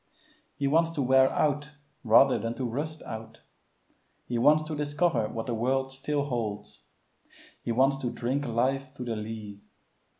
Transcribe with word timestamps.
He 0.55 0.65
wants 0.65 0.89
to 0.93 1.01
wear 1.03 1.31
out 1.31 1.73
rather 2.03 2.39
than 2.39 2.55
to 2.55 2.65
rust 2.65 3.03
out. 3.03 3.41
He 4.25 4.39
wants 4.39 4.63
to 4.63 4.75
discover 4.75 5.27
what 5.29 5.45
the 5.45 5.53
world 5.53 5.91
still 5.91 6.23
holds. 6.25 6.85
He 7.61 7.71
wants 7.71 7.97
to 7.97 8.09
drink 8.09 8.47
life 8.47 8.95
to 8.95 9.03
the 9.03 9.15
lees. 9.15 9.69